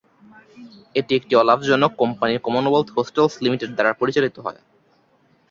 [0.95, 4.59] এটি একটি অলাভজনক কোম্পানি কমনওয়েলথ হোস্টেলস লিমিটেড দ্বারা পরিচালিত হয়।